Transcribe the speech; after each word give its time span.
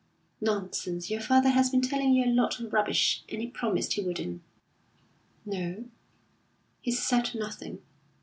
"Nonsense! 0.41 1.11
Your 1.11 1.21
father 1.21 1.49
has 1.49 1.69
been 1.69 1.81
telling 1.83 2.11
you 2.11 2.25
a 2.25 2.33
lot 2.33 2.59
of 2.59 2.73
rubbish, 2.73 3.23
and 3.29 3.39
he 3.39 3.45
promised 3.45 3.93
he 3.93 4.01
wouldn't." 4.01 4.41
"No, 5.45 5.85
he's 6.81 6.97
said 6.97 7.35
nothing. 7.35 7.83